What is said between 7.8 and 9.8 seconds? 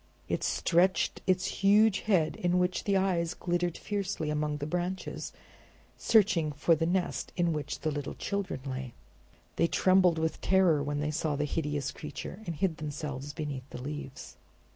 the little children lay. They